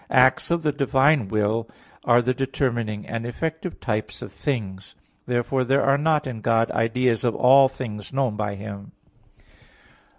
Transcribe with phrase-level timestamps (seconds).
[0.09, 1.69] v): "Acts of the divine will
[2.03, 4.95] are the determining and effective types of things."
[5.27, 8.93] Therefore there are not in God ideas of all things known by Him.